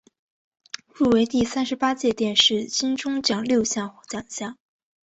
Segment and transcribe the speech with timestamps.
[0.87, 4.57] 入围第三十八届电视金钟奖六项奖项。